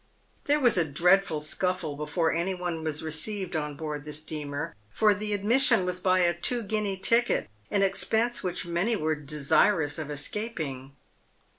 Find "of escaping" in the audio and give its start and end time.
9.99-10.95